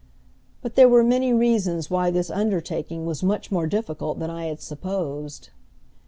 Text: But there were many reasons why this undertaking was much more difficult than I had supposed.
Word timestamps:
But 0.63 0.73
there 0.73 0.89
were 0.89 1.03
many 1.03 1.31
reasons 1.31 1.91
why 1.91 2.09
this 2.09 2.31
undertaking 2.31 3.05
was 3.05 3.21
much 3.21 3.51
more 3.51 3.67
difficult 3.67 4.17
than 4.17 4.31
I 4.31 4.47
had 4.47 4.59
supposed. 4.59 5.51